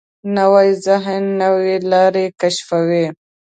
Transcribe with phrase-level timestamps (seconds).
[0.37, 3.05] نوی ذهن نوې لارې کشفوي